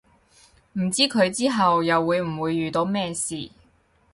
[0.73, 3.51] 唔知佢之後又會唔會遇到咩事